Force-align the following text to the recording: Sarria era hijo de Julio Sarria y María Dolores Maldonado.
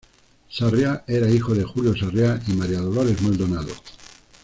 Sarria 0.49 1.03
era 1.05 1.29
hijo 1.29 1.53
de 1.53 1.63
Julio 1.63 1.95
Sarria 1.95 2.41
y 2.47 2.53
María 2.53 2.79
Dolores 2.79 3.21
Maldonado. 3.21 3.71